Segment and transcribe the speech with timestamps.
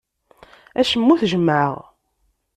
[0.79, 1.73] Acemma ur t-jemmɛeɣ.